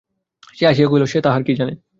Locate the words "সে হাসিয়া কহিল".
0.57-1.03